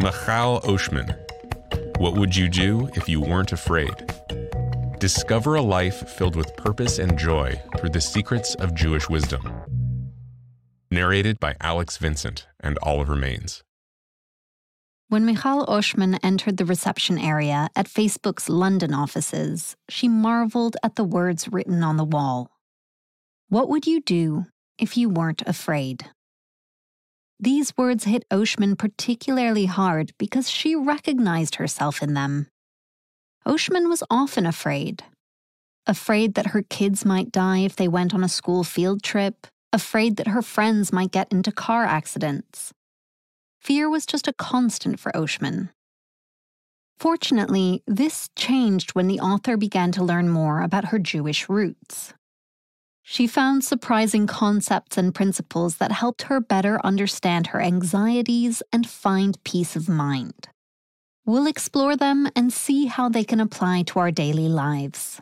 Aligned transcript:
Michal 0.00 0.60
Oshman. 0.62 1.16
What 1.98 2.14
would 2.14 2.34
you 2.34 2.48
do 2.48 2.88
if 2.94 3.08
you 3.08 3.20
weren't 3.20 3.52
afraid? 3.52 3.94
Discover 4.98 5.56
a 5.56 5.62
life 5.62 6.08
filled 6.08 6.36
with 6.36 6.56
purpose 6.56 6.98
and 6.98 7.18
joy 7.18 7.60
through 7.78 7.90
the 7.90 8.00
secrets 8.00 8.54
of 8.56 8.74
Jewish 8.74 9.08
wisdom. 9.08 9.50
Narrated 10.90 11.40
by 11.40 11.56
Alex 11.60 11.96
Vincent 11.96 12.46
and 12.60 12.78
Oliver 12.82 13.16
Maines. 13.16 13.62
When 15.08 15.26
Michal 15.26 15.66
Oshman 15.66 16.18
entered 16.22 16.56
the 16.56 16.64
reception 16.64 17.18
area 17.18 17.68
at 17.76 17.86
Facebook's 17.86 18.48
London 18.48 18.94
offices, 18.94 19.76
she 19.88 20.08
marveled 20.08 20.76
at 20.82 20.96
the 20.96 21.04
words 21.04 21.48
written 21.48 21.82
on 21.82 21.96
the 21.96 22.04
wall. 22.04 22.50
What 23.48 23.68
would 23.68 23.86
you 23.86 24.00
do 24.00 24.46
if 24.78 24.96
you 24.96 25.08
weren't 25.08 25.42
afraid? 25.46 26.10
These 27.44 27.76
words 27.76 28.04
hit 28.04 28.24
Oshman 28.30 28.78
particularly 28.78 29.66
hard 29.66 30.12
because 30.16 30.48
she 30.48 30.74
recognized 30.74 31.56
herself 31.56 32.02
in 32.02 32.14
them. 32.14 32.46
Oshman 33.44 33.90
was 33.90 34.02
often 34.08 34.46
afraid. 34.46 35.04
Afraid 35.86 36.36
that 36.36 36.52
her 36.56 36.62
kids 36.62 37.04
might 37.04 37.30
die 37.30 37.58
if 37.58 37.76
they 37.76 37.86
went 37.86 38.14
on 38.14 38.24
a 38.24 38.30
school 38.30 38.64
field 38.64 39.02
trip, 39.02 39.46
afraid 39.74 40.16
that 40.16 40.28
her 40.28 40.40
friends 40.40 40.90
might 40.90 41.10
get 41.10 41.30
into 41.30 41.52
car 41.52 41.84
accidents. 41.84 42.72
Fear 43.60 43.90
was 43.90 44.06
just 44.06 44.26
a 44.26 44.32
constant 44.32 44.98
for 44.98 45.12
Oshman. 45.14 45.68
Fortunately, 46.96 47.82
this 47.86 48.30
changed 48.36 48.92
when 48.92 49.06
the 49.06 49.20
author 49.20 49.58
began 49.58 49.92
to 49.92 50.02
learn 50.02 50.30
more 50.30 50.62
about 50.62 50.86
her 50.86 50.98
Jewish 50.98 51.50
roots. 51.50 52.14
She 53.06 53.26
found 53.26 53.62
surprising 53.62 54.26
concepts 54.26 54.96
and 54.96 55.14
principles 55.14 55.76
that 55.76 55.92
helped 55.92 56.22
her 56.22 56.40
better 56.40 56.80
understand 56.82 57.48
her 57.48 57.60
anxieties 57.60 58.62
and 58.72 58.88
find 58.88 59.36
peace 59.44 59.76
of 59.76 59.90
mind. 59.90 60.48
We'll 61.26 61.46
explore 61.46 61.96
them 61.96 62.30
and 62.34 62.50
see 62.50 62.86
how 62.86 63.10
they 63.10 63.22
can 63.22 63.40
apply 63.40 63.82
to 63.88 63.98
our 63.98 64.10
daily 64.10 64.48
lives. 64.48 65.20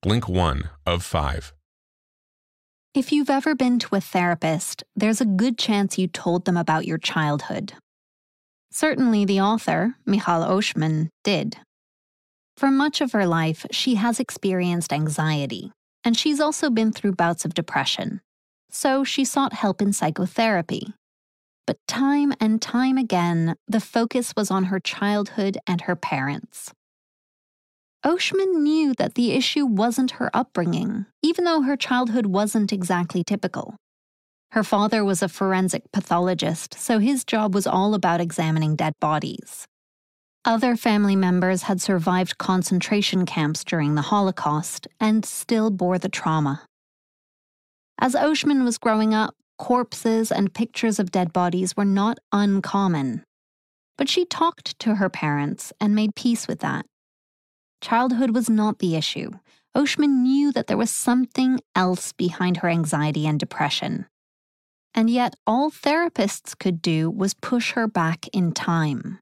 Blink 0.00 0.28
1 0.28 0.70
of 0.86 1.02
5. 1.02 1.52
If 2.94 3.10
you've 3.10 3.28
ever 3.28 3.56
been 3.56 3.80
to 3.80 3.96
a 3.96 4.00
therapist, 4.00 4.84
there's 4.94 5.20
a 5.20 5.26
good 5.26 5.58
chance 5.58 5.98
you 5.98 6.06
told 6.06 6.44
them 6.44 6.56
about 6.56 6.86
your 6.86 6.98
childhood. 6.98 7.72
Certainly, 8.70 9.24
the 9.24 9.40
author, 9.40 9.94
Michal 10.04 10.42
Oshman, 10.42 11.08
did. 11.24 11.56
For 12.56 12.70
much 12.70 13.00
of 13.00 13.12
her 13.12 13.26
life, 13.26 13.64
she 13.70 13.94
has 13.94 14.20
experienced 14.20 14.92
anxiety, 14.92 15.72
and 16.04 16.16
she's 16.16 16.40
also 16.40 16.70
been 16.70 16.92
through 16.92 17.12
bouts 17.12 17.44
of 17.44 17.54
depression. 17.54 18.20
So 18.70 19.04
she 19.04 19.24
sought 19.24 19.52
help 19.52 19.80
in 19.80 19.92
psychotherapy. 19.92 20.92
But 21.66 21.78
time 21.86 22.32
and 22.40 22.60
time 22.60 22.98
again, 22.98 23.54
the 23.66 23.80
focus 23.80 24.34
was 24.36 24.50
on 24.50 24.64
her 24.64 24.80
childhood 24.80 25.58
and 25.66 25.82
her 25.82 25.96
parents. 25.96 26.72
Oshman 28.04 28.62
knew 28.62 28.94
that 28.94 29.14
the 29.14 29.32
issue 29.32 29.66
wasn't 29.66 30.12
her 30.12 30.30
upbringing, 30.32 31.06
even 31.22 31.44
though 31.44 31.62
her 31.62 31.76
childhood 31.76 32.26
wasn't 32.26 32.72
exactly 32.72 33.24
typical. 33.24 33.76
Her 34.52 34.64
father 34.64 35.04
was 35.04 35.22
a 35.22 35.28
forensic 35.28 35.90
pathologist, 35.92 36.74
so 36.78 36.98
his 36.98 37.24
job 37.24 37.54
was 37.54 37.66
all 37.66 37.94
about 37.94 38.20
examining 38.20 38.76
dead 38.76 38.94
bodies. 39.00 39.66
Other 40.44 40.76
family 40.76 41.16
members 41.16 41.64
had 41.64 41.82
survived 41.82 42.38
concentration 42.38 43.26
camps 43.26 43.62
during 43.62 43.94
the 43.94 44.02
Holocaust 44.02 44.88
and 44.98 45.24
still 45.24 45.70
bore 45.70 45.98
the 45.98 46.08
trauma. 46.08 46.62
As 48.00 48.14
Oshman 48.14 48.64
was 48.64 48.78
growing 48.78 49.12
up, 49.12 49.34
corpses 49.58 50.32
and 50.32 50.54
pictures 50.54 50.98
of 50.98 51.10
dead 51.10 51.32
bodies 51.32 51.76
were 51.76 51.84
not 51.84 52.18
uncommon. 52.32 53.24
But 53.98 54.08
she 54.08 54.24
talked 54.24 54.78
to 54.78 54.94
her 54.94 55.10
parents 55.10 55.72
and 55.80 55.94
made 55.94 56.14
peace 56.14 56.48
with 56.48 56.60
that. 56.60 56.86
Childhood 57.82 58.30
was 58.30 58.48
not 58.48 58.78
the 58.78 58.96
issue. 58.96 59.32
Oshman 59.74 60.22
knew 60.22 60.52
that 60.52 60.68
there 60.68 60.76
was 60.76 60.90
something 60.90 61.60
else 61.74 62.12
behind 62.12 62.58
her 62.58 62.68
anxiety 62.68 63.26
and 63.26 63.38
depression. 63.38 64.06
And 64.98 65.08
yet, 65.08 65.36
all 65.46 65.70
therapists 65.70 66.58
could 66.58 66.82
do 66.82 67.08
was 67.08 67.32
push 67.32 67.70
her 67.74 67.86
back 67.86 68.26
in 68.32 68.50
time. 68.50 69.20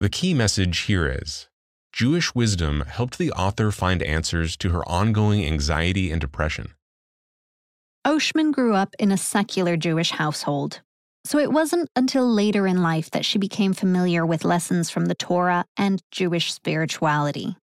The 0.00 0.10
key 0.10 0.34
message 0.34 0.80
here 0.80 1.06
is 1.06 1.48
Jewish 1.94 2.34
wisdom 2.34 2.82
helped 2.82 3.16
the 3.16 3.32
author 3.32 3.70
find 3.70 4.02
answers 4.02 4.54
to 4.58 4.68
her 4.68 4.86
ongoing 4.86 5.46
anxiety 5.46 6.10
and 6.10 6.20
depression. 6.20 6.74
Oshman 8.04 8.52
grew 8.52 8.74
up 8.74 8.94
in 8.98 9.10
a 9.10 9.16
secular 9.16 9.78
Jewish 9.78 10.10
household, 10.10 10.82
so 11.24 11.38
it 11.38 11.50
wasn't 11.50 11.88
until 11.96 12.30
later 12.30 12.66
in 12.66 12.82
life 12.82 13.10
that 13.12 13.24
she 13.24 13.38
became 13.38 13.72
familiar 13.72 14.26
with 14.26 14.44
lessons 14.44 14.90
from 14.90 15.06
the 15.06 15.14
Torah 15.14 15.64
and 15.78 16.02
Jewish 16.10 16.52
spirituality. 16.52 17.56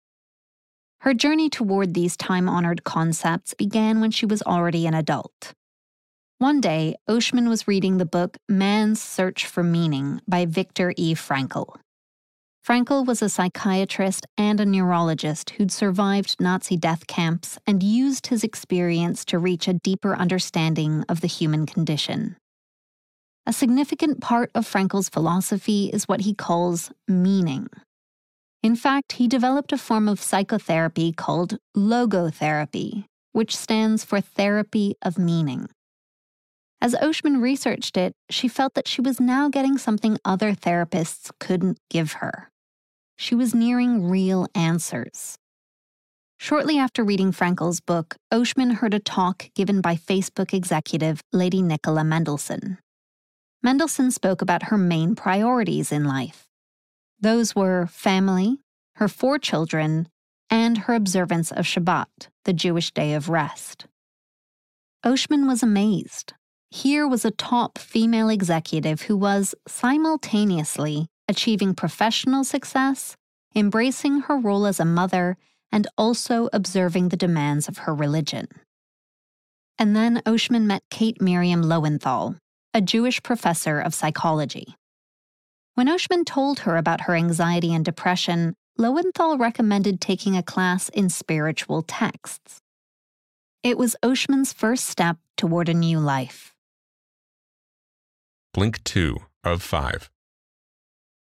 Her 1.02 1.13
journey 1.13 1.50
toward 1.50 1.94
these 1.94 2.16
time 2.16 2.47
honored 2.47 2.85
concepts 2.85 3.53
began 3.53 4.00
when 4.00 4.12
she 4.12 4.25
was 4.25 4.41
already 4.44 4.88
an 4.88 4.94
adult. 4.94 5.53
One 6.44 6.59
day, 6.59 6.96
Oshman 7.08 7.48
was 7.48 7.70
reading 7.70 8.00
the 8.00 8.06
book 8.06 8.36
Man's 8.50 9.02
Search 9.02 9.46
for 9.46 9.64
Meaning 9.64 10.20
by 10.28 10.46
Viktor 10.46 10.94
E. 10.98 11.16
Frankl. 11.16 11.78
Frankl 12.68 13.06
was 13.06 13.22
a 13.22 13.30
psychiatrist 13.30 14.26
and 14.38 14.59
a 14.59 14.66
neurologist 14.66 15.52
who'd 15.52 15.72
survived 15.72 16.36
Nazi 16.42 16.76
death 16.76 17.08
camps 17.08 17.58
and 17.66 17.82
used 17.82 18.28
his 18.28 18.44
experience 18.44 19.24
to 19.24 19.40
reach 19.40 19.70
a 19.70 19.80
deeper 19.86 20.18
understanding 20.18 21.06
of 21.08 21.22
the 21.22 21.28
human 21.28 21.66
condition. 21.66 22.36
A 23.46 23.53
significant 23.53 24.20
part 24.20 24.52
of 24.53 24.70
Frankl's 24.70 25.08
philosophy 25.08 25.92
is 25.94 26.09
what 26.09 26.24
he 26.28 26.34
calls 26.34 26.92
meaning. 27.08 27.70
In 28.62 28.76
fact, 28.76 29.14
he 29.14 29.30
developed 29.30 29.72
a 29.72 29.78
form 29.78 30.09
of 30.09 30.22
psychotherapy 30.22 31.14
called 31.14 31.58
logotherapy, 31.74 33.06
which 33.32 33.56
stands 33.56 34.03
for 34.03 34.20
therapy 34.20 34.96
of 35.02 35.18
meaning. 35.18 35.70
As 36.84 36.96
Oshman 36.96 37.42
researched 37.42 37.96
it, 37.96 38.14
she 38.30 38.50
felt 38.50 38.74
that 38.74 38.90
she 38.90 39.00
was 39.00 39.18
now 39.18 39.48
getting 39.48 39.78
something 39.78 40.18
other 40.26 40.52
therapists 40.52 41.32
couldn't 41.40 41.78
give 41.90 42.14
her. 42.20 42.52
She 43.16 43.36
was 43.36 43.56
nearing 43.56 44.10
real 44.10 44.48
answers. 44.54 45.38
Shortly 46.38 46.78
after 46.78 47.02
reading 47.02 47.32
Frankl's 47.32 47.80
book, 47.80 48.18
Oshman 48.34 48.74
heard 48.74 48.94
a 48.94 49.00
talk 49.00 49.50
given 49.56 49.80
by 49.80 49.96
Facebook 49.96 50.54
executive 50.54 51.22
Lady 51.32 51.62
Nicola 51.62 52.04
Mendelsohn. 52.04 52.80
Mendelsohn 53.62 54.12
spoke 54.12 54.42
about 54.42 54.64
her 54.64 54.78
main 54.78 55.16
priorities 55.16 55.90
in 55.90 56.04
life. 56.04 56.48
Those 57.18 57.56
were 57.56 57.88
family, 57.88 58.58
her 58.96 59.08
four 59.08 59.40
children, 59.40 60.10
and 60.50 60.80
her 60.80 60.94
observance 60.96 61.50
of 61.50 61.64
Shabbat, 61.64 62.28
the 62.44 62.52
Jewish 62.52 62.92
day 62.92 63.14
of 63.14 63.30
rest. 63.30 63.86
Oshman 65.06 65.48
was 65.48 65.64
amazed. 65.64 66.34
Here 66.73 67.07
was 67.07 67.23
a 67.23 67.29
top 67.29 67.78
female 67.78 68.29
executive 68.29 69.03
who 69.03 69.16
was 69.16 69.53
simultaneously 69.67 71.06
achieving 71.28 71.75
professional 71.75 72.44
success, 72.44 73.16
embracing 73.56 74.22
her 74.22 74.39
role 74.39 74.66
as 74.66 74.79
a 74.79 74.85
mother, 74.85 75.38
and 75.72 75.85
also 76.00 76.50
observing 76.51 77.09
the 77.09 77.16
demands 77.16 77.67
of 77.67 77.78
her 77.78 77.94
religion. 77.94 78.47
And 79.78 79.95
then 79.95 80.23
Oshman 80.25 80.63
met 80.63 80.81
Kate 80.89 81.22
Miriam 81.22 81.61
Loewenthal, 81.61 82.38
a 82.73 82.81
Jewish 82.81 83.22
professor 83.22 83.79
of 83.79 83.94
psychology. 83.94 84.75
When 85.75 85.88
Oshman 85.88 86.25
told 86.25 86.61
her 86.61 86.75
about 86.75 87.01
her 87.01 87.13
anxiety 87.13 87.72
and 87.72 87.85
depression, 87.85 88.55
Loewenthal 88.79 89.40
recommended 89.40 90.01
taking 90.01 90.35
a 90.35 90.41
class 90.41 90.90
in 90.90 91.09
spiritual 91.09 91.84
texts. 91.84 92.57
It 93.61 93.78
was 93.78 93.95
Oshman's 94.01 94.53
first 94.53 94.85
step 94.85 95.17
toward 95.37 95.69
a 95.69 95.76
new 95.76 95.99
life. 95.99 96.53
Blink 98.53 98.84
2 98.84 99.17
of 99.44 99.64
5. 99.64 100.11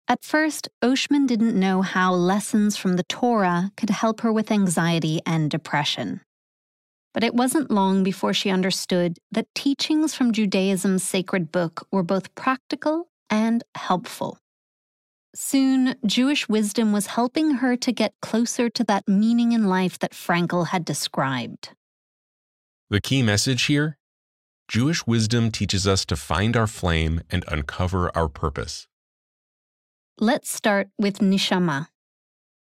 At 0.07 0.23
first, 0.23 0.69
Oshman 0.81 1.27
didn't 1.27 1.57
know 1.57 1.83
how 1.83 2.12
lessons 2.12 2.77
from 2.77 2.95
the 2.95 3.03
Torah 3.03 3.71
could 3.77 3.91
help 3.91 4.21
her 4.21 4.33
with 4.33 4.51
anxiety 4.51 5.21
and 5.23 5.50
depression. 5.50 6.21
But 7.13 7.23
it 7.23 7.35
wasn't 7.35 7.69
long 7.69 8.01
before 8.01 8.33
she 8.33 8.50
understood 8.50 9.19
that 9.31 9.53
teachings 9.53 10.15
from 10.15 10.31
Judaism's 10.31 11.03
sacred 11.03 11.51
book 11.51 11.88
were 11.91 12.01
both 12.01 12.33
practical 12.33 13.09
and 13.29 13.63
helpful. 13.75 14.39
Soon, 15.35 15.95
Jewish 16.03 16.50
wisdom 16.50 16.91
was 16.91 17.07
helping 17.07 17.51
her 17.56 17.77
to 17.77 17.91
get 17.91 18.15
closer 18.21 18.68
to 18.69 18.83
that 18.85 19.07
meaning 19.07 19.51
in 19.51 19.65
life 19.65 20.00
that 20.00 20.13
Frankl 20.13 20.69
had 20.69 20.83
described. 20.83 21.69
The 22.89 23.00
key 23.00 23.21
message 23.21 23.65
here 23.65 24.00
Jewish 24.71 25.06
wisdom 25.06 25.51
teaches 25.51 25.85
us 25.85 26.06
to 26.06 26.15
find 26.15 26.56
our 26.56 26.65
flame 26.65 27.19
and 27.29 27.44
uncover 27.50 28.09
our 28.15 28.29
purpose. 28.29 28.88
Let's 30.18 30.50
start 30.50 30.88
with 30.97 31.19
neshama. 31.19 31.88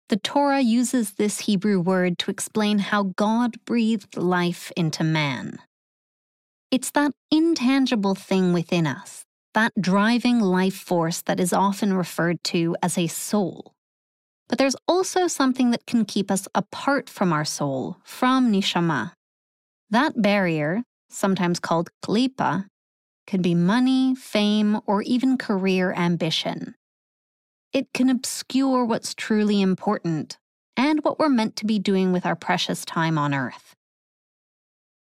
The 0.07 0.15
Torah 0.15 0.61
uses 0.61 1.15
this 1.15 1.41
Hebrew 1.41 1.81
word 1.81 2.17
to 2.19 2.31
explain 2.31 2.79
how 2.79 3.11
God 3.17 3.65
breathed 3.65 4.15
life 4.15 4.71
into 4.77 5.03
man. 5.03 5.59
It's 6.71 6.89
that 6.91 7.11
intangible 7.31 8.15
thing 8.15 8.53
within 8.53 8.87
us, 8.87 9.25
that 9.53 9.73
driving 9.77 10.39
life 10.39 10.75
force 10.75 11.21
that 11.23 11.41
is 11.41 11.51
often 11.51 11.91
referred 11.91 12.41
to 12.45 12.77
as 12.81 12.97
a 12.97 13.07
soul. 13.07 13.73
But 14.47 14.57
there's 14.57 14.77
also 14.87 15.27
something 15.27 15.71
that 15.71 15.85
can 15.85 16.05
keep 16.05 16.31
us 16.31 16.47
apart 16.55 17.09
from 17.09 17.33
our 17.33 17.43
soul, 17.43 17.97
from 18.05 18.53
neshama. 18.53 19.11
That 19.89 20.21
barrier, 20.21 20.83
sometimes 21.09 21.59
called 21.59 21.89
klipa, 22.03 22.67
can 23.27 23.41
be 23.41 23.53
money, 23.53 24.15
fame, 24.15 24.79
or 24.85 25.01
even 25.03 25.37
career 25.37 25.93
ambition. 25.93 26.75
It 27.71 27.93
can 27.93 28.09
obscure 28.09 28.83
what's 28.83 29.13
truly 29.13 29.61
important 29.61 30.37
and 30.75 31.03
what 31.03 31.19
we're 31.19 31.29
meant 31.29 31.55
to 31.57 31.65
be 31.65 31.77
doing 31.77 32.11
with 32.11 32.25
our 32.25 32.35
precious 32.35 32.83
time 32.85 33.17
on 33.17 33.33
earth. 33.33 33.75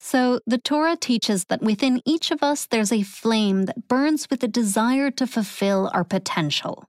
So, 0.00 0.40
the 0.46 0.58
Torah 0.58 0.96
teaches 0.96 1.46
that 1.46 1.62
within 1.62 2.02
each 2.04 2.30
of 2.30 2.42
us 2.42 2.66
there's 2.66 2.92
a 2.92 3.02
flame 3.02 3.64
that 3.64 3.88
burns 3.88 4.28
with 4.30 4.42
a 4.44 4.48
desire 4.48 5.10
to 5.12 5.26
fulfill 5.26 5.90
our 5.92 6.04
potential. 6.04 6.84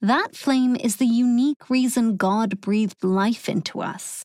That 0.00 0.34
flame 0.34 0.74
is 0.76 0.96
the 0.96 1.06
unique 1.06 1.68
reason 1.68 2.16
God 2.16 2.60
breathed 2.60 3.04
life 3.04 3.48
into 3.48 3.80
us. 3.80 4.24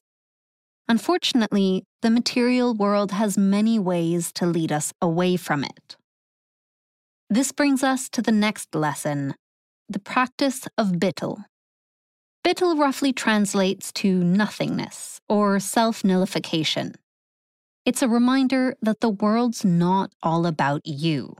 Unfortunately, 0.87 1.83
the 2.01 2.09
material 2.09 2.73
world 2.73 3.11
has 3.11 3.37
many 3.37 3.79
ways 3.79 4.31
to 4.33 4.45
lead 4.45 4.71
us 4.71 4.93
away 5.01 5.35
from 5.35 5.63
it. 5.63 5.95
This 7.29 7.51
brings 7.51 7.83
us 7.83 8.07
to 8.09 8.21
the 8.21 8.31
next 8.31 8.73
lesson 8.75 9.35
the 9.89 9.99
practice 9.99 10.67
of 10.77 10.93
bittul. 10.93 11.45
Bittul 12.45 12.79
roughly 12.79 13.13
translates 13.13 13.91
to 13.93 14.23
nothingness 14.23 15.21
or 15.29 15.59
self 15.59 16.03
nullification. 16.03 16.95
It's 17.85 18.01
a 18.01 18.09
reminder 18.09 18.75
that 18.81 18.99
the 18.99 19.09
world's 19.09 19.63
not 19.63 20.11
all 20.21 20.45
about 20.45 20.81
you. 20.85 21.35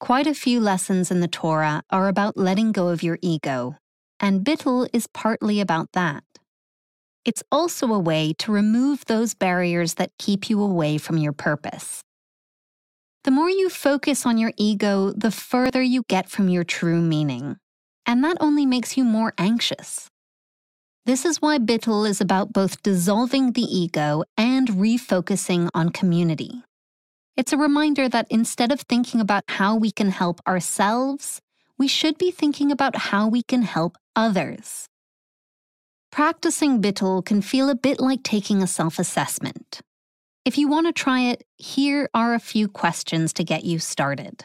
Quite 0.00 0.26
a 0.26 0.34
few 0.34 0.60
lessons 0.60 1.10
in 1.10 1.20
the 1.20 1.28
Torah 1.28 1.82
are 1.90 2.08
about 2.08 2.36
letting 2.36 2.72
go 2.72 2.88
of 2.88 3.02
your 3.02 3.18
ego, 3.22 3.76
and 4.18 4.44
bittul 4.44 4.88
is 4.92 5.06
partly 5.06 5.60
about 5.60 5.92
that. 5.92 6.24
It's 7.24 7.42
also 7.52 7.92
a 7.92 7.98
way 7.98 8.32
to 8.38 8.52
remove 8.52 9.04
those 9.04 9.34
barriers 9.34 9.94
that 9.94 10.10
keep 10.18 10.48
you 10.48 10.62
away 10.62 10.96
from 10.98 11.18
your 11.18 11.32
purpose. 11.32 12.00
The 13.24 13.30
more 13.30 13.50
you 13.50 13.68
focus 13.68 14.24
on 14.24 14.38
your 14.38 14.52
ego, 14.56 15.12
the 15.12 15.30
further 15.30 15.82
you 15.82 16.04
get 16.08 16.30
from 16.30 16.48
your 16.48 16.64
true 16.64 17.02
meaning. 17.02 17.58
And 18.06 18.24
that 18.24 18.38
only 18.40 18.64
makes 18.64 18.96
you 18.96 19.04
more 19.04 19.34
anxious. 19.36 20.08
This 21.04 21.24
is 21.24 21.42
why 21.42 21.58
Bittul 21.58 22.08
is 22.08 22.20
about 22.20 22.52
both 22.52 22.82
dissolving 22.82 23.52
the 23.52 23.62
ego 23.62 24.24
and 24.36 24.68
refocusing 24.68 25.68
on 25.74 25.90
community. 25.90 26.62
It's 27.36 27.52
a 27.52 27.58
reminder 27.58 28.08
that 28.08 28.26
instead 28.30 28.72
of 28.72 28.80
thinking 28.80 29.20
about 29.20 29.44
how 29.48 29.76
we 29.76 29.90
can 29.90 30.10
help 30.10 30.40
ourselves, 30.46 31.40
we 31.78 31.88
should 31.88 32.18
be 32.18 32.30
thinking 32.30 32.70
about 32.70 32.96
how 32.96 33.28
we 33.28 33.42
can 33.42 33.62
help 33.62 33.96
others. 34.14 34.89
Practicing 36.10 36.82
Bittul 36.82 37.24
can 37.24 37.40
feel 37.40 37.70
a 37.70 37.76
bit 37.76 38.00
like 38.00 38.24
taking 38.24 38.62
a 38.62 38.66
self 38.66 38.98
assessment. 38.98 39.80
If 40.44 40.58
you 40.58 40.66
want 40.66 40.86
to 40.88 40.92
try 40.92 41.20
it, 41.20 41.44
here 41.56 42.08
are 42.12 42.34
a 42.34 42.40
few 42.40 42.66
questions 42.66 43.32
to 43.34 43.44
get 43.44 43.64
you 43.64 43.78
started. 43.78 44.44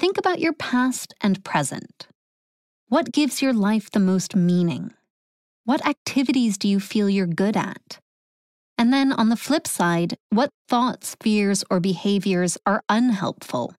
Think 0.00 0.18
about 0.18 0.40
your 0.40 0.52
past 0.52 1.14
and 1.20 1.44
present. 1.44 2.08
What 2.88 3.12
gives 3.12 3.40
your 3.40 3.52
life 3.52 3.90
the 3.90 4.00
most 4.00 4.34
meaning? 4.34 4.92
What 5.64 5.86
activities 5.86 6.58
do 6.58 6.66
you 6.66 6.80
feel 6.80 7.08
you're 7.08 7.26
good 7.26 7.56
at? 7.56 8.00
And 8.76 8.92
then 8.92 9.12
on 9.12 9.28
the 9.28 9.36
flip 9.36 9.68
side, 9.68 10.16
what 10.30 10.50
thoughts, 10.68 11.16
fears, 11.22 11.62
or 11.70 11.78
behaviors 11.78 12.58
are 12.66 12.82
unhelpful? 12.88 13.76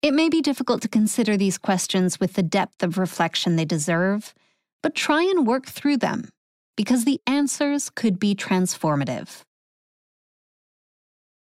It 0.00 0.14
may 0.14 0.30
be 0.30 0.40
difficult 0.40 0.80
to 0.82 0.88
consider 0.88 1.36
these 1.36 1.58
questions 1.58 2.18
with 2.18 2.32
the 2.32 2.42
depth 2.42 2.82
of 2.82 2.96
reflection 2.96 3.56
they 3.56 3.66
deserve, 3.66 4.32
but 4.82 4.94
try 4.94 5.22
and 5.22 5.46
work 5.46 5.66
through 5.66 5.96
them 5.96 6.28
because 6.76 7.04
the 7.04 7.20
answers 7.26 7.90
could 7.90 8.18
be 8.18 8.34
transformative. 8.34 9.42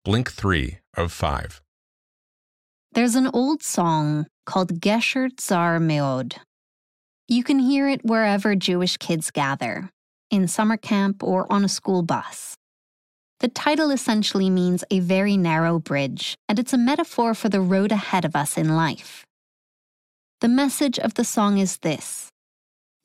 Blink 0.04 0.30
3 0.30 0.78
of 0.96 1.12
5. 1.12 1.60
There's 2.92 3.14
an 3.14 3.28
old 3.34 3.62
song 3.62 4.26
called 4.46 4.80
Gesher 4.80 5.28
Tzar 5.36 5.78
Meod. 5.78 6.38
You 7.28 7.42
can 7.44 7.58
hear 7.58 7.88
it 7.88 8.04
wherever 8.04 8.54
Jewish 8.54 8.96
kids 8.96 9.30
gather, 9.30 9.90
in 10.30 10.48
summer 10.48 10.76
camp 10.76 11.22
or 11.22 11.52
on 11.52 11.64
a 11.64 11.68
school 11.68 12.02
bus. 12.02 12.54
The 13.40 13.48
title 13.48 13.90
essentially 13.90 14.48
means 14.48 14.82
a 14.90 15.00
very 15.00 15.36
narrow 15.36 15.78
bridge, 15.78 16.36
and 16.48 16.58
it's 16.58 16.72
a 16.72 16.78
metaphor 16.78 17.34
for 17.34 17.50
the 17.50 17.60
road 17.60 17.92
ahead 17.92 18.24
of 18.24 18.34
us 18.34 18.56
in 18.56 18.76
life. 18.76 19.26
The 20.40 20.48
message 20.48 20.98
of 20.98 21.14
the 21.14 21.24
song 21.24 21.58
is 21.58 21.78
this 21.78 22.30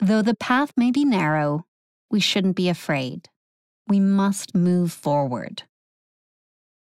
Though 0.04 0.24
the 0.24 0.34
path 0.34 0.72
may 0.76 0.90
be 0.90 1.06
narrow, 1.06 1.66
we 2.10 2.20
shouldn't 2.20 2.56
be 2.56 2.70
afraid. 2.70 3.30
We 3.88 4.00
must 4.00 4.56
move 4.56 4.92
forward. 4.92 5.64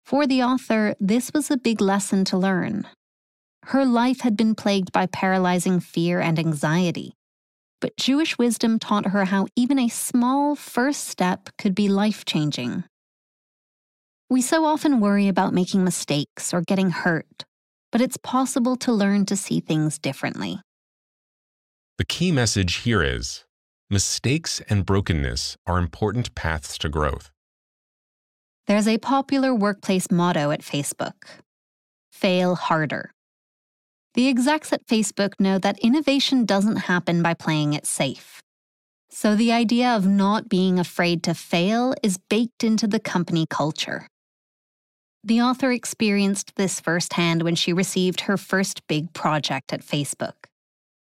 For 0.03 0.25
the 0.25 0.41
author, 0.41 0.95
this 0.99 1.31
was 1.31 1.51
a 1.51 1.57
big 1.57 1.81
lesson 1.81 2.25
to 2.25 2.37
learn. 2.37 2.87
Her 3.65 3.85
life 3.85 4.21
had 4.21 4.35
been 4.35 4.55
plagued 4.55 4.91
by 4.91 5.05
paralyzing 5.05 5.81
fear 5.81 6.19
and 6.19 6.39
anxiety. 6.39 7.13
But 7.79 7.95
Jewish 7.95 8.39
wisdom 8.39 8.79
taught 8.79 9.07
her 9.07 9.25
how 9.25 9.47
even 9.55 9.77
a 9.77 9.87
small 9.87 10.55
first 10.55 11.05
step 11.05 11.49
could 11.59 11.75
be 11.75 11.87
life 11.87 12.25
changing. 12.25 12.85
We 14.31 14.41
so 14.41 14.65
often 14.65 14.99
worry 14.99 15.27
about 15.27 15.53
making 15.53 15.83
mistakes 15.83 16.55
or 16.55 16.61
getting 16.61 16.89
hurt, 16.89 17.45
but 17.91 18.01
it's 18.01 18.17
possible 18.17 18.75
to 18.77 18.91
learn 18.91 19.27
to 19.27 19.35
see 19.35 19.59
things 19.59 19.99
differently. 19.99 20.59
The 21.97 22.05
key 22.05 22.31
message 22.31 22.77
here 22.77 23.01
is 23.01 23.45
mistakes 23.89 24.61
and 24.69 24.85
brokenness 24.85 25.55
are 25.65 25.77
important 25.77 26.35
paths 26.35 26.77
to 26.79 26.89
growth. 26.89 27.31
There's 28.67 28.87
a 28.87 28.97
popular 28.97 29.53
workplace 29.53 30.11
motto 30.11 30.51
at 30.51 30.61
Facebook 30.61 31.23
fail 32.11 32.55
harder. 32.55 33.11
The 34.13 34.27
execs 34.29 34.73
at 34.73 34.87
Facebook 34.87 35.33
know 35.39 35.57
that 35.59 35.79
innovation 35.79 36.45
doesn't 36.45 36.87
happen 36.87 37.21
by 37.21 37.33
playing 37.33 37.73
it 37.73 37.85
safe. 37.85 38.41
So 39.09 39.35
the 39.35 39.51
idea 39.51 39.89
of 39.89 40.07
not 40.07 40.49
being 40.49 40.79
afraid 40.79 41.23
to 41.23 41.33
fail 41.33 41.93
is 42.01 42.17
baked 42.17 42.63
into 42.63 42.87
the 42.87 42.99
company 42.99 43.45
culture. 43.49 44.07
The 45.23 45.41
author 45.41 45.71
experienced 45.71 46.55
this 46.55 46.79
firsthand 46.79 47.43
when 47.43 47.55
she 47.55 47.73
received 47.73 48.21
her 48.21 48.37
first 48.37 48.85
big 48.87 49.13
project 49.13 49.73
at 49.73 49.81
Facebook. 49.81 50.44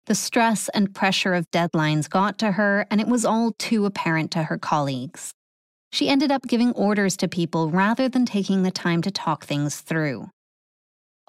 The 0.05 0.15
stress 0.15 0.69
and 0.69 0.93
pressure 0.93 1.33
of 1.33 1.49
deadlines 1.51 2.09
got 2.09 2.37
to 2.39 2.53
her, 2.53 2.85
and 2.91 2.99
it 2.99 3.07
was 3.07 3.25
all 3.25 3.53
too 3.57 3.85
apparent 3.85 4.31
to 4.31 4.43
her 4.43 4.57
colleagues 4.57 5.33
she 5.93 6.09
ended 6.09 6.31
up 6.31 6.47
giving 6.47 6.71
orders 6.71 7.15
to 7.17 7.27
people 7.27 7.69
rather 7.69 8.09
than 8.09 8.25
taking 8.25 8.63
the 8.63 8.71
time 8.71 9.03
to 9.03 9.11
talk 9.11 9.45
things 9.45 9.79
through. 9.79 10.27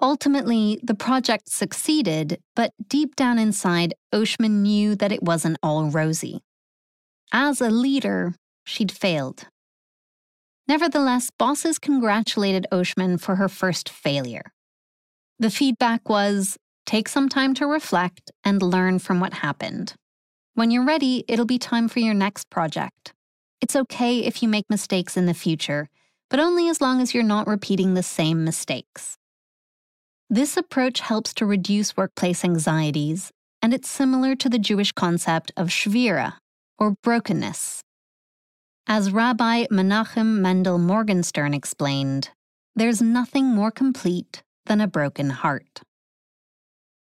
Ultimately, 0.01 0.79
the 0.81 0.95
project 0.95 1.49
succeeded, 1.49 2.39
but 2.55 2.71
deep 2.87 3.15
down 3.15 3.37
inside, 3.37 3.93
Oshman 4.11 4.63
knew 4.63 4.95
that 4.95 5.11
it 5.11 5.21
wasn't 5.21 5.59
all 5.61 5.91
rosy. 5.91 6.41
As 7.31 7.61
a 7.61 7.69
leader, 7.69 8.33
she'd 8.65 8.91
failed. 8.91 9.45
Nevertheless, 10.67 11.29
bosses 11.37 11.77
congratulated 11.77 12.65
Oshman 12.71 13.21
for 13.21 13.35
her 13.35 13.47
first 13.47 13.87
failure. 13.87 14.51
The 15.37 15.51
feedback 15.51 16.09
was 16.09 16.57
take 16.85 17.09
some 17.09 17.29
time 17.29 17.53
to 17.55 17.67
reflect 17.67 18.31
and 18.43 18.61
learn 18.61 18.99
from 18.99 19.19
what 19.19 19.35
happened. 19.35 19.93
When 20.53 20.71
you're 20.71 20.85
ready, 20.85 21.25
it'll 21.27 21.45
be 21.45 21.59
time 21.59 21.87
for 21.87 21.99
your 21.99 22.13
next 22.13 22.49
project. 22.49 23.13
It's 23.61 23.75
okay 23.75 24.19
if 24.19 24.41
you 24.41 24.47
make 24.47 24.69
mistakes 24.69 25.17
in 25.17 25.25
the 25.25 25.33
future, 25.33 25.89
but 26.29 26.39
only 26.39 26.69
as 26.69 26.81
long 26.81 27.01
as 27.01 27.13
you're 27.13 27.23
not 27.23 27.47
repeating 27.47 27.93
the 27.93 28.03
same 28.03 28.43
mistakes. 28.43 29.17
This 30.29 30.57
approach 30.57 31.01
helps 31.01 31.33
to 31.35 31.45
reduce 31.45 31.97
workplace 31.97 32.43
anxieties, 32.43 33.31
and 33.61 33.73
it's 33.73 33.89
similar 33.89 34.35
to 34.35 34.49
the 34.49 34.59
Jewish 34.59 34.91
concept 34.91 35.51
of 35.57 35.67
shvira, 35.67 36.35
or 36.77 36.95
brokenness. 37.03 37.81
As 38.87 39.11
Rabbi 39.11 39.65
Menachem 39.71 40.39
Mendel 40.39 40.77
Morgenstern 40.77 41.53
explained, 41.53 42.29
there's 42.75 43.01
nothing 43.01 43.45
more 43.45 43.71
complete 43.71 44.43
than 44.65 44.81
a 44.81 44.87
broken 44.87 45.31
heart. 45.31 45.81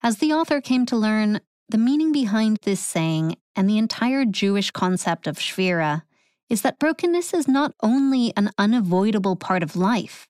As 0.07 0.19
the 0.19 0.33
author 0.33 0.61
came 0.61 0.87
to 0.87 0.97
learn, 0.97 1.41
the 1.69 1.79
meaning 1.79 2.13
behind 2.13 2.59
this 2.63 2.79
saying 2.79 3.35
and 3.57 3.69
the 3.69 3.77
entire 3.77 4.25
Jewish 4.25 4.71
concept 4.71 5.27
of 5.27 5.37
shvira 5.37 6.03
is 6.49 6.63
that 6.63 6.79
brokenness 6.79 7.35
is 7.35 7.49
not 7.49 7.75
only 7.83 8.33
an 8.37 8.53
unavoidable 8.57 9.35
part 9.35 9.65
of 9.65 9.75
life, 9.75 10.29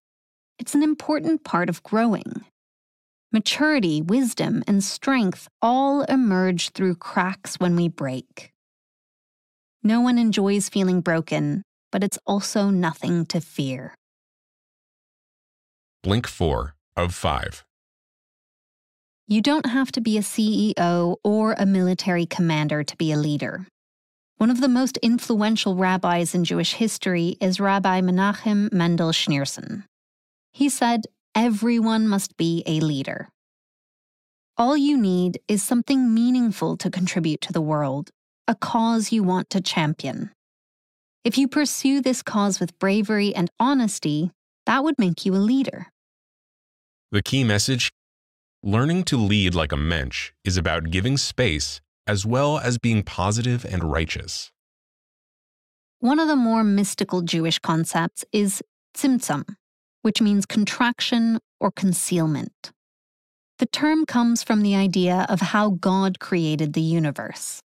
it's 0.58 0.74
an 0.74 0.82
important 0.82 1.44
part 1.44 1.68
of 1.68 1.82
growing. 1.82 2.46
Maturity, 3.30 4.00
wisdom, 4.00 4.64
and 4.66 4.82
strength 4.82 5.46
all 5.60 6.04
emerge 6.04 6.70
through 6.70 6.94
cracks 6.94 7.56
when 7.56 7.76
we 7.76 7.86
break. 7.86 8.54
No 9.82 10.00
one 10.00 10.16
enjoys 10.16 10.70
feeling 10.70 11.02
broken, 11.02 11.62
but 11.92 12.02
it's 12.02 12.18
also 12.26 12.70
nothing 12.70 13.26
to 13.26 13.42
fear. 13.42 13.94
Blink 16.02 16.26
4 16.26 16.74
of 16.96 17.14
5. 17.14 17.62
You 19.28 19.42
don't 19.42 19.66
have 19.66 19.90
to 19.92 20.00
be 20.00 20.16
a 20.16 20.20
CEO 20.20 21.16
or 21.24 21.56
a 21.58 21.66
military 21.66 22.26
commander 22.26 22.84
to 22.84 22.96
be 22.96 23.10
a 23.10 23.16
leader. 23.16 23.66
One 24.36 24.50
of 24.50 24.60
the 24.60 24.68
most 24.68 24.98
influential 24.98 25.74
rabbis 25.74 26.32
in 26.32 26.44
Jewish 26.44 26.74
history 26.74 27.36
is 27.40 27.58
Rabbi 27.58 28.02
Menachem 28.02 28.72
Mendel 28.72 29.10
Schneerson. 29.10 29.82
He 30.52 30.68
said, 30.68 31.06
Everyone 31.34 32.06
must 32.06 32.36
be 32.36 32.62
a 32.66 32.78
leader. 32.78 33.28
All 34.56 34.76
you 34.76 34.96
need 34.96 35.40
is 35.48 35.60
something 35.60 36.14
meaningful 36.14 36.76
to 36.76 36.88
contribute 36.88 37.40
to 37.42 37.52
the 37.52 37.60
world, 37.60 38.10
a 38.46 38.54
cause 38.54 39.10
you 39.10 39.24
want 39.24 39.50
to 39.50 39.60
champion. 39.60 40.30
If 41.24 41.36
you 41.36 41.48
pursue 41.48 42.00
this 42.00 42.22
cause 42.22 42.60
with 42.60 42.78
bravery 42.78 43.34
and 43.34 43.50
honesty, 43.58 44.30
that 44.66 44.84
would 44.84 45.00
make 45.00 45.26
you 45.26 45.34
a 45.34 45.42
leader. 45.42 45.88
The 47.10 47.22
key 47.22 47.42
message 47.42 47.90
learning 48.62 49.04
to 49.04 49.16
lead 49.16 49.54
like 49.54 49.72
a 49.72 49.76
mensch 49.76 50.32
is 50.44 50.56
about 50.56 50.90
giving 50.90 51.16
space 51.16 51.80
as 52.06 52.24
well 52.24 52.58
as 52.58 52.78
being 52.78 53.02
positive 53.02 53.64
and 53.64 53.84
righteous. 53.84 54.52
One 56.00 56.18
of 56.18 56.28
the 56.28 56.36
more 56.36 56.62
mystical 56.62 57.22
Jewish 57.22 57.58
concepts 57.58 58.24
is 58.32 58.62
tzimtzum, 58.94 59.56
which 60.02 60.20
means 60.20 60.46
contraction 60.46 61.38
or 61.60 61.70
concealment. 61.70 62.72
The 63.58 63.66
term 63.66 64.04
comes 64.04 64.42
from 64.42 64.62
the 64.62 64.76
idea 64.76 65.26
of 65.28 65.40
how 65.40 65.70
God 65.70 66.18
created 66.18 66.74
the 66.74 66.82
universe. 66.82 67.62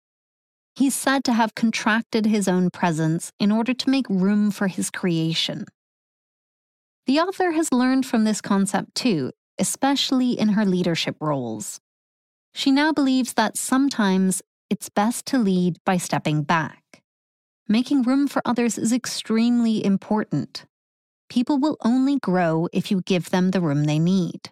He's 0.77 0.95
said 0.95 1.25
to 1.25 1.33
have 1.33 1.55
contracted 1.55 2.27
his 2.27 2.47
own 2.47 2.71
presence 2.71 3.33
in 3.41 3.51
order 3.51 3.75
to 3.75 3.91
make 3.91 4.09
room 4.09 4.51
for 4.51 4.69
his 4.69 4.91
creation. 4.91 5.67
The 7.07 7.19
author 7.19 7.51
has 7.53 7.73
learned 7.73 8.07
from 8.07 8.25
this 8.25 8.41
concept 8.41 8.95
too, 8.95 9.33
especially 9.61 10.33
in 10.33 10.51
her 10.51 10.65
leadership 10.65 11.17
roles. 11.21 11.81
She 12.53 12.71
now 12.71 12.93
believes 12.93 13.35
that 13.35 13.57
sometimes 13.57 14.43
it's 14.69 14.89
best 14.89 15.27
to 15.27 15.39
lead 15.39 15.79
by 15.85 15.97
stepping 15.99 16.43
back. 16.43 17.03
Making 17.69 18.03
room 18.03 18.27
for 18.27 18.43
others 18.45 18.79
is 18.79 18.93
extremely 18.93 19.85
important. 19.85 20.65
People 21.29 21.59
will 21.59 21.77
only 21.83 22.19
grow 22.19 22.67
if 22.73 22.91
you 22.91 23.03
give 23.03 23.31
them 23.31 23.53
the 23.53 23.61
room 23.61 23.85
they 23.85 24.01
need. 24.01 24.51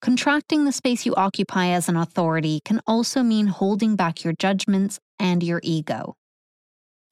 Contracting 0.00 0.64
the 0.64 0.72
space 0.72 1.04
you 1.04 1.14
occupy 1.16 1.66
as 1.66 1.88
an 1.88 1.96
authority 1.96 2.60
can 2.64 2.80
also 2.86 3.22
mean 3.22 3.48
holding 3.48 3.96
back 3.96 4.24
your 4.24 4.32
judgments 4.32 4.98
and 5.18 5.42
your 5.42 5.60
ego. 5.62 6.14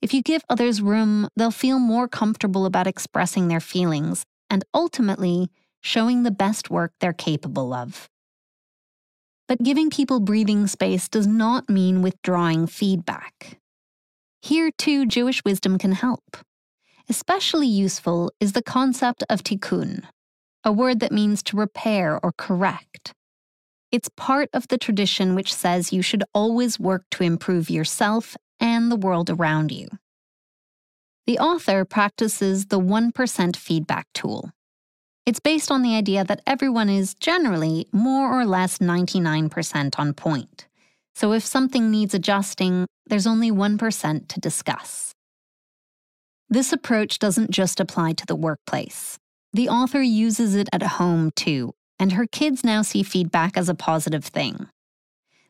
If 0.00 0.14
you 0.14 0.22
give 0.22 0.44
others 0.48 0.80
room, 0.80 1.28
they'll 1.36 1.50
feel 1.50 1.80
more 1.80 2.06
comfortable 2.06 2.64
about 2.64 2.86
expressing 2.86 3.48
their 3.48 3.60
feelings 3.60 4.24
and 4.48 4.64
ultimately 4.72 5.50
showing 5.80 6.22
the 6.22 6.30
best 6.30 6.70
work 6.70 6.92
they're 7.00 7.12
capable 7.12 7.72
of. 7.72 8.08
But 9.46 9.62
giving 9.62 9.88
people 9.90 10.20
breathing 10.20 10.66
space 10.66 11.08
does 11.08 11.26
not 11.26 11.70
mean 11.70 12.02
withdrawing 12.02 12.66
feedback. 12.66 13.58
Here, 14.42 14.70
too, 14.70 15.06
Jewish 15.06 15.42
wisdom 15.44 15.78
can 15.78 15.92
help. 15.92 16.36
Especially 17.08 17.66
useful 17.66 18.30
is 18.38 18.52
the 18.52 18.62
concept 18.62 19.24
of 19.30 19.42
tikkun, 19.42 20.04
a 20.62 20.70
word 20.70 21.00
that 21.00 21.12
means 21.12 21.42
to 21.44 21.56
repair 21.56 22.20
or 22.22 22.32
correct. 22.32 23.14
It's 23.90 24.10
part 24.16 24.50
of 24.52 24.68
the 24.68 24.76
tradition 24.76 25.34
which 25.34 25.54
says 25.54 25.92
you 25.94 26.02
should 26.02 26.24
always 26.34 26.78
work 26.78 27.04
to 27.12 27.24
improve 27.24 27.70
yourself 27.70 28.36
and 28.60 28.92
the 28.92 28.96
world 28.96 29.30
around 29.30 29.72
you. 29.72 29.88
The 31.26 31.38
author 31.38 31.84
practices 31.86 32.66
the 32.66 32.80
1% 32.80 33.56
feedback 33.56 34.06
tool. 34.12 34.50
It's 35.28 35.40
based 35.40 35.70
on 35.70 35.82
the 35.82 35.94
idea 35.94 36.24
that 36.24 36.40
everyone 36.46 36.88
is 36.88 37.12
generally 37.12 37.86
more 37.92 38.32
or 38.32 38.46
less 38.46 38.78
99% 38.78 39.98
on 39.98 40.14
point. 40.14 40.66
So 41.14 41.34
if 41.34 41.44
something 41.44 41.90
needs 41.90 42.14
adjusting, 42.14 42.86
there's 43.04 43.26
only 43.26 43.50
1% 43.50 44.28
to 44.28 44.40
discuss. 44.40 45.12
This 46.48 46.72
approach 46.72 47.18
doesn't 47.18 47.50
just 47.50 47.78
apply 47.78 48.14
to 48.14 48.24
the 48.24 48.34
workplace. 48.34 49.18
The 49.52 49.68
author 49.68 50.00
uses 50.00 50.54
it 50.54 50.70
at 50.72 50.82
home 50.82 51.30
too, 51.36 51.74
and 51.98 52.12
her 52.12 52.26
kids 52.26 52.64
now 52.64 52.80
see 52.80 53.02
feedback 53.02 53.58
as 53.58 53.68
a 53.68 53.74
positive 53.74 54.24
thing. 54.24 54.70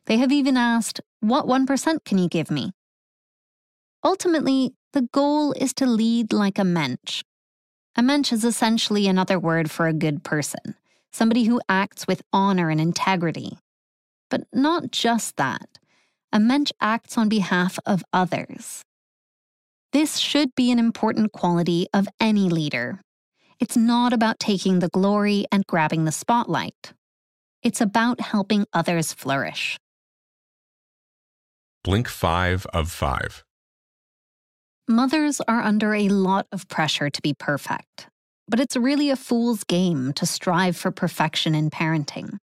They 0.07 0.17
have 0.17 0.33
even 0.33 0.57
asked, 0.57 0.99
What 1.21 1.45
1% 1.45 2.03
can 2.03 2.17
you 2.17 2.27
give 2.27 2.51
me? 2.51 2.73
Ultimately, 4.03 4.73
the 4.91 5.07
goal 5.13 5.53
is 5.53 5.73
to 5.75 5.85
lead 5.85 6.33
like 6.33 6.59
a 6.59 6.65
mensch. 6.65 7.23
A 7.95 8.03
mensch 8.03 8.31
is 8.31 8.45
essentially 8.45 9.07
another 9.07 9.39
word 9.39 9.69
for 9.69 9.87
a 9.87 9.93
good 9.93 10.23
person, 10.23 10.75
somebody 11.11 11.45
who 11.45 11.61
acts 11.67 12.07
with 12.07 12.21
honor 12.31 12.69
and 12.69 12.79
integrity. 12.79 13.57
But 14.29 14.43
not 14.53 14.91
just 14.91 15.37
that. 15.37 15.79
A 16.31 16.39
mensch 16.39 16.71
acts 16.79 17.17
on 17.17 17.29
behalf 17.29 17.79
of 17.85 18.03
others. 18.13 18.83
This 19.91 20.17
should 20.17 20.53
be 20.55 20.71
an 20.71 20.77
important 20.77 21.31
quality 21.31 21.87
of 21.93 22.07
any 22.19 22.47
leader. 22.47 23.01
It's 23.59 23.75
not 23.75 24.13
about 24.13 24.39
taking 24.39 24.79
the 24.79 24.89
glory 24.89 25.45
and 25.51 25.65
grabbing 25.65 26.05
the 26.05 26.11
spotlight. 26.11 26.93
It's 27.63 27.81
about 27.81 28.21
helping 28.21 28.65
others 28.71 29.11
flourish. 29.11 29.77
Blink 31.83 32.07
5 32.07 32.67
of 32.67 32.91
5. 32.91 33.43
Mothers 34.91 35.39
are 35.41 35.61
under 35.61 35.93
a 35.93 36.09
lot 36.09 36.47
of 36.51 36.67
pressure 36.67 37.11
to 37.11 37.21
be 37.21 37.35
perfect, 37.35 38.07
but 38.47 38.59
it's 38.59 38.75
really 38.75 39.11
a 39.11 39.15
fool's 39.15 39.63
game 39.63 40.13
to 40.13 40.25
strive 40.25 40.75
for 40.75 40.89
perfection 40.89 41.53
in 41.53 41.69
parenting. 41.69 42.39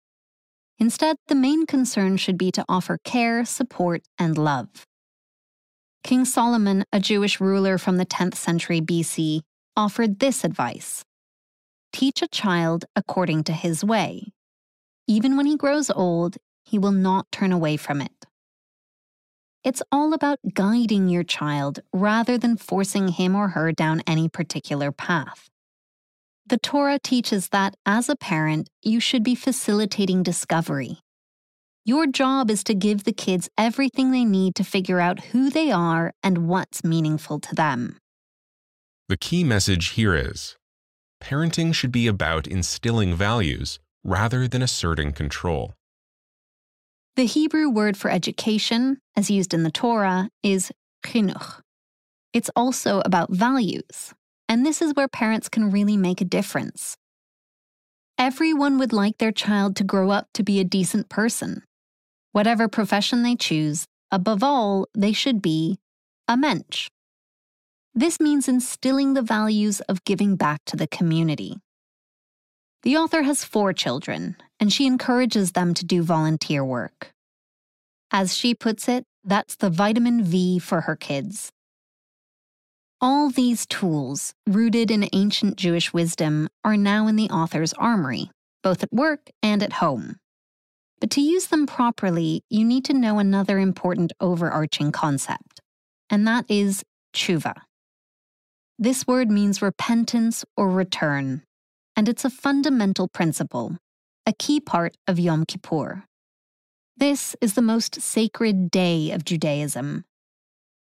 Instead, 0.77 1.19
the 1.29 1.37
main 1.37 1.67
concern 1.67 2.17
should 2.17 2.37
be 2.37 2.51
to 2.51 2.65
offer 2.69 2.99
care, 3.05 3.45
support, 3.45 4.03
and 4.19 4.37
love. 4.37 4.67
King 6.03 6.25
Solomon, 6.25 6.85
a 6.93 6.99
Jewish 6.99 7.41
ruler 7.41 7.79
from 7.79 7.97
the 7.97 8.07
10th 8.07 8.35
century 8.35 8.81
BC, 8.81 9.43
offered 9.77 10.19
this 10.19 10.43
advice 10.43 11.05
Teach 11.93 12.23
a 12.23 12.27
child 12.27 12.87
according 12.97 13.45
to 13.45 13.53
his 13.53 13.85
way. 13.85 14.33
Even 15.07 15.37
when 15.37 15.47
he 15.47 15.57
grows 15.57 15.93
old, 15.93 16.39
he 16.65 16.77
will 16.77 16.91
not 16.91 17.31
turn 17.31 17.53
away 17.53 17.77
from 17.77 18.01
it. 18.01 18.22
It's 19.65 19.83
all 19.93 20.13
about 20.13 20.41
guiding 20.55 21.09
your 21.09 21.23
child 21.23 21.81
rather 21.93 22.37
than 22.37 22.57
forcing 22.57 23.09
him 23.09 23.37
or 23.37 23.49
her 23.49 23.71
down 23.71 24.03
any 24.07 24.29
particular 24.29 24.91
path. 24.91 25.49
The 26.47 26.59
Torah 26.59 26.99
teaches 26.99 27.51
that 27.51 27.77
as 27.87 28.09
a 28.09 28.17
parent, 28.17 28.69
you 28.83 28.99
should 28.99 29.23
be 29.23 29.37
facilitating 29.37 30.25
discovery. 30.25 30.99
Your 31.85 32.09
job 32.09 32.51
is 32.51 32.65
to 32.65 32.75
give 32.75 33.05
the 33.05 33.13
kids 33.13 33.49
everything 33.57 34.11
they 34.11 34.25
need 34.25 34.57
to 34.57 34.65
figure 34.65 34.99
out 34.99 35.27
who 35.27 35.49
they 35.49 35.71
are 35.71 36.13
and 36.23 36.49
what's 36.49 36.83
meaningful 36.83 37.39
to 37.41 37.55
them. 37.55 37.99
The 39.09 39.17
key 39.17 39.45
message 39.45 39.91
here 39.91 40.15
is 40.15 40.57
parenting 41.23 41.73
should 41.73 41.93
be 41.93 42.09
about 42.09 42.49
instilling 42.49 43.15
values 43.15 43.79
rather 44.03 44.49
than 44.49 44.63
asserting 44.63 45.13
control. 45.13 45.75
The 47.15 47.27
Hebrew 47.27 47.69
word 47.69 47.99
for 47.99 48.11
education, 48.11 48.97
as 49.15 49.31
used 49.31 49.53
in 49.53 49.65
the 49.65 49.71
Torah, 49.71 50.31
is 50.43 50.73
chinuch. 51.05 51.61
It's 52.33 52.49
also 52.57 53.03
about 53.05 53.31
values, 53.31 54.15
and 54.49 54.65
this 54.65 54.81
is 54.81 54.95
where 54.95 55.09
parents 55.09 55.51
can 55.51 55.71
really 55.71 55.99
make 55.99 56.23
a 56.23 56.25
difference. 56.25 56.97
Everyone 58.17 58.79
would 58.79 58.95
like 58.95 59.19
their 59.19 59.31
child 59.31 59.77
to 59.77 59.85
grow 59.85 60.11
up 60.11 60.29
to 60.33 60.43
be 60.43 60.59
a 60.59 60.65
decent 60.65 61.11
person. 61.11 61.63
Whatever 62.31 62.67
profession 62.67 63.23
they 63.23 63.37
choose, 63.37 63.87
above 64.11 64.43
all, 64.43 64.87
they 64.95 65.13
should 65.13 65.43
be 65.43 65.79
a 66.27 66.37
mensch. 66.39 66.89
This 67.95 68.21
means 68.21 68.49
instilling 68.49 69.13
the 69.13 69.21
values 69.21 69.81
of 69.83 70.05
giving 70.05 70.37
back 70.37 70.61
to 70.65 70.77
the 70.77 70.87
community. 70.87 71.59
The 72.85 72.97
author 72.97 73.23
has 73.23 73.45
four 73.45 73.75
children, 73.75 74.37
and 74.63 74.73
she 74.73 74.87
encourages 74.87 75.53
them 75.53 75.75
to 75.75 75.85
do 75.85 76.05
volunteer 76.05 76.65
work. 76.65 77.11
As 78.13 78.37
she 78.37 78.55
puts 78.55 78.89
it, 78.89 79.03
that's 79.25 79.57
the 79.57 79.69
vitamin 79.69 80.23
V 80.23 80.61
for 80.61 80.83
her 80.83 80.95
kids. 80.95 81.51
All 83.01 83.29
these 83.29 83.67
tools, 83.67 84.35
rooted 84.47 84.93
in 84.93 85.09
ancient 85.13 85.57
Jewish 85.57 85.93
wisdom, 85.93 86.49
are 86.63 86.77
now 86.77 87.09
in 87.09 87.17
the 87.17 87.29
author's 87.29 87.73
armory, 87.73 88.31
both 88.63 88.85
at 88.85 88.93
work 88.93 89.31
and 89.43 89.65
at 89.65 89.73
home. 89.73 90.21
But 91.01 91.11
to 91.11 91.21
use 91.21 91.49
them 91.49 91.67
properly, 91.67 92.43
you 92.49 92.65
need 92.65 92.85
to 92.85 92.95
know 92.95 93.19
another 93.19 93.59
important 93.59 94.13
overarching 94.21 94.93
concept, 94.93 95.61
and 96.09 96.25
that 96.29 96.45
is 96.49 96.85
tshuva. 97.13 97.55
This 98.79 99.09
word 99.09 99.29
means 99.29 99.61
repentance 99.61 100.45
or 100.57 100.71
return, 100.71 101.43
and 101.97 102.09
it's 102.09 102.25
a 102.25 102.31
fundamental 102.31 103.09
principle. 103.09 103.77
A 104.25 104.33
key 104.33 104.61
part 104.61 104.97
of 105.09 105.19
Yom 105.19 105.45
Kippur. 105.45 106.05
This 106.97 107.35
is 107.41 107.55
the 107.55 107.63
most 107.63 108.01
sacred 108.01 108.71
day 108.71 109.11
of 109.11 109.25
Judaism. 109.25 110.05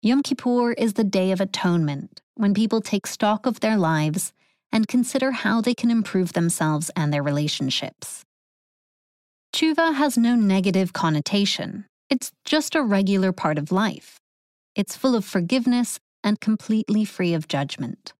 Yom 0.02 0.22
Kippur 0.22 0.72
is 0.72 0.94
the 0.94 1.04
Day 1.04 1.30
of 1.30 1.40
Atonement, 1.40 2.20
when 2.34 2.52
people 2.52 2.80
take 2.80 3.06
stock 3.06 3.46
of 3.46 3.60
their 3.60 3.78
lives 3.78 4.32
and 4.70 4.88
consider 4.88 5.30
how 5.30 5.60
they 5.60 5.74
can 5.74 5.90
improve 5.90 6.32
themselves 6.32 6.90
and 6.94 7.12
their 7.12 7.22
relationships. 7.22 8.22
Tshuva 9.54 9.94
has 9.94 10.18
no 10.18 10.34
negative 10.34 10.92
connotation, 10.92 11.86
it's 12.10 12.32
just 12.44 12.74
a 12.74 12.82
regular 12.82 13.32
part 13.32 13.56
of 13.56 13.72
life. 13.72 14.18
It's 14.74 14.96
full 14.96 15.14
of 15.14 15.24
forgiveness 15.24 15.98
and 16.22 16.40
completely 16.40 17.06
free 17.06 17.32
of 17.32 17.48
judgment. 17.48 18.12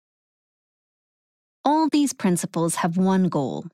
All 1.65 1.89
these 1.89 2.15
principles 2.15 2.77
have 2.77 2.97
one 2.97 3.29
goal, 3.29 3.67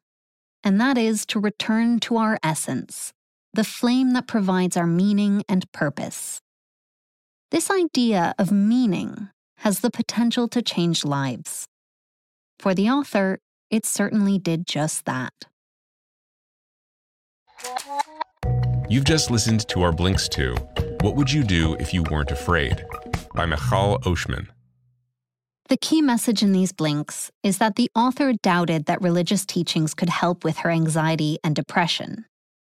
and 0.65 0.81
that 0.81 0.99
is 0.99 1.25
to 1.27 1.41
return 1.41 2.01
to 2.01 2.17
our 2.17 2.39
essence, 2.43 3.13
the 3.53 3.65
flame 3.65 4.13
that 4.13 4.27
provides 4.27 4.77
our 4.77 4.87
meaning 4.87 5.43
and 5.49 5.71
purpose. 5.73 6.41
This 7.51 7.71
idea 7.71 8.35
of 8.39 8.53
meaning 8.53 9.31
has 9.59 9.81
the 9.81 9.91
potential 9.91 10.49
to 10.49 10.63
change 10.63 11.05
lives. 11.05 11.67
For 12.59 12.75
the 12.75 12.91
author, 12.91 13.39
it 13.71 13.87
certainly 13.87 14.39
did 14.39 14.67
just 14.67 15.05
that. 15.07 15.33
You've 18.89 19.05
just 19.05 19.31
listened 19.31 19.69
to 19.69 19.83
our 19.83 19.93
Blinks 19.93 20.29
to 20.31 20.55
What 21.01 21.17
Would 21.17 21.33
You 21.33 21.45
Do 21.45 21.75
If 21.75 21.93
You 21.93 22.03
Weren't 22.05 22.31
Afraid 22.31 22.85
by 23.35 23.47
Michal 23.47 23.99
Oshman. 24.07 24.49
The 25.69 25.77
key 25.77 26.01
message 26.01 26.43
in 26.43 26.53
these 26.53 26.73
blinks 26.73 27.31
is 27.43 27.59
that 27.59 27.77
the 27.77 27.91
author 27.95 28.33
doubted 28.33 28.87
that 28.87 29.03
religious 29.03 29.45
teachings 29.45 29.93
could 29.93 30.09
help 30.09 30.43
with 30.43 30.59
her 30.59 30.71
anxiety 30.71 31.39
and 31.45 31.55
depression, 31.55 32.25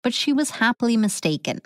but 0.05 0.15
she 0.15 0.33
was 0.33 0.63
happily 0.63 0.97
mistaken. 0.97 1.59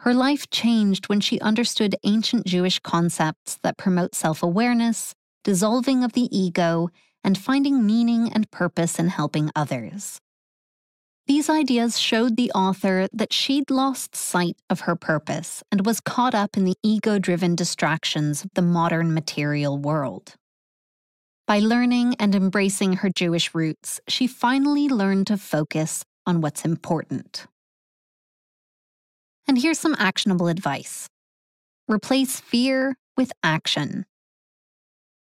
Her 0.00 0.12
life 0.12 0.50
changed 0.50 1.08
when 1.08 1.20
she 1.20 1.40
understood 1.40 1.96
ancient 2.04 2.44
Jewish 2.44 2.78
concepts 2.78 3.58
that 3.62 3.78
promote 3.78 4.14
self 4.14 4.42
awareness, 4.42 5.14
dissolving 5.44 6.04
of 6.04 6.12
the 6.12 6.28
ego, 6.30 6.90
and 7.24 7.38
finding 7.38 7.86
meaning 7.86 8.30
and 8.30 8.50
purpose 8.50 8.98
in 8.98 9.08
helping 9.08 9.50
others. 9.56 10.20
These 11.26 11.48
ideas 11.48 11.98
showed 11.98 12.36
the 12.36 12.52
author 12.52 13.08
that 13.14 13.32
she'd 13.32 13.70
lost 13.70 14.14
sight 14.14 14.58
of 14.68 14.80
her 14.80 14.96
purpose 14.96 15.62
and 15.72 15.86
was 15.86 16.00
caught 16.00 16.34
up 16.34 16.58
in 16.58 16.64
the 16.64 16.76
ego 16.82 17.18
driven 17.18 17.54
distractions 17.54 18.44
of 18.44 18.50
the 18.54 18.62
modern 18.62 19.14
material 19.14 19.78
world. 19.78 20.36
By 21.50 21.58
learning 21.58 22.14
and 22.20 22.32
embracing 22.36 22.92
her 22.92 23.10
Jewish 23.10 23.56
roots, 23.56 24.00
she 24.06 24.28
finally 24.28 24.88
learned 24.88 25.26
to 25.26 25.36
focus 25.36 26.04
on 26.24 26.40
what's 26.40 26.64
important. 26.64 27.48
And 29.48 29.58
here's 29.58 29.80
some 29.80 29.96
actionable 29.98 30.46
advice 30.46 31.08
replace 31.88 32.38
fear 32.38 32.94
with 33.16 33.32
action. 33.42 34.06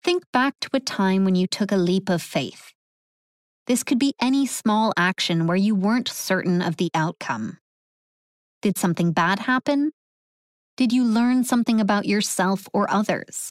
Think 0.04 0.22
back 0.32 0.54
to 0.60 0.70
a 0.74 0.78
time 0.78 1.24
when 1.24 1.34
you 1.34 1.48
took 1.48 1.72
a 1.72 1.76
leap 1.76 2.08
of 2.08 2.22
faith. 2.22 2.70
This 3.66 3.82
could 3.82 3.98
be 3.98 4.14
any 4.22 4.46
small 4.46 4.92
action 4.96 5.48
where 5.48 5.56
you 5.56 5.74
weren't 5.74 6.08
certain 6.08 6.62
of 6.62 6.76
the 6.76 6.92
outcome. 6.94 7.58
Did 8.60 8.78
something 8.78 9.10
bad 9.10 9.40
happen? 9.40 9.90
Did 10.76 10.92
you 10.92 11.02
learn 11.02 11.42
something 11.42 11.80
about 11.80 12.06
yourself 12.06 12.68
or 12.72 12.88
others? 12.88 13.50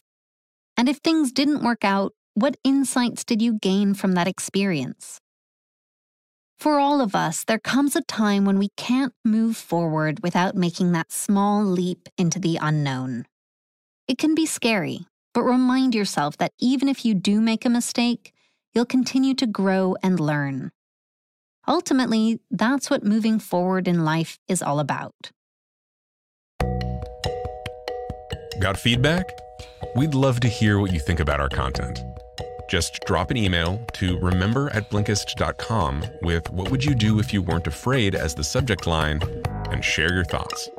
And 0.77 0.87
if 0.87 0.99
things 0.99 1.33
didn't 1.33 1.63
work 1.63 1.83
out, 1.83 2.13
what 2.33 2.57
insights 2.63 3.23
did 3.23 3.41
you 3.41 3.59
gain 3.59 3.93
from 3.93 4.13
that 4.13 4.27
experience? 4.27 5.19
For 6.57 6.79
all 6.79 7.01
of 7.01 7.15
us, 7.15 7.43
there 7.43 7.59
comes 7.59 7.95
a 7.95 8.03
time 8.03 8.45
when 8.45 8.59
we 8.59 8.69
can't 8.77 9.13
move 9.25 9.57
forward 9.57 10.21
without 10.21 10.55
making 10.55 10.91
that 10.91 11.11
small 11.11 11.63
leap 11.63 12.07
into 12.17 12.39
the 12.39 12.59
unknown. 12.61 13.25
It 14.07 14.17
can 14.17 14.35
be 14.35 14.45
scary, 14.45 15.07
but 15.33 15.43
remind 15.43 15.95
yourself 15.95 16.37
that 16.37 16.53
even 16.59 16.87
if 16.87 17.03
you 17.03 17.15
do 17.15 17.41
make 17.41 17.65
a 17.65 17.69
mistake, 17.69 18.31
you'll 18.73 18.85
continue 18.85 19.33
to 19.33 19.47
grow 19.47 19.95
and 20.03 20.19
learn. 20.19 20.71
Ultimately, 21.67 22.39
that's 22.49 22.89
what 22.89 23.03
moving 23.03 23.39
forward 23.39 23.87
in 23.87 24.05
life 24.05 24.37
is 24.47 24.61
all 24.61 24.79
about. 24.79 25.31
Got 28.59 28.77
feedback? 28.77 29.25
We'd 29.95 30.13
love 30.13 30.39
to 30.41 30.47
hear 30.47 30.79
what 30.79 30.93
you 30.93 30.99
think 30.99 31.19
about 31.19 31.39
our 31.39 31.49
content. 31.49 31.99
Just 32.71 33.01
drop 33.01 33.31
an 33.31 33.35
email 33.35 33.81
to 33.91 34.17
remember 34.19 34.69
at 34.69 34.89
Blinkist.com 34.89 36.05
with 36.21 36.49
what 36.51 36.71
would 36.71 36.85
you 36.85 36.95
do 36.95 37.19
if 37.19 37.33
you 37.33 37.41
weren't 37.41 37.67
afraid 37.67 38.15
as 38.15 38.33
the 38.33 38.45
subject 38.45 38.87
line 38.87 39.19
and 39.71 39.83
share 39.83 40.13
your 40.13 40.23
thoughts. 40.23 40.69